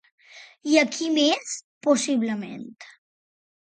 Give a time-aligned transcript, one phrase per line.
[0.71, 1.53] I a qui més,
[1.91, 2.69] possiblement?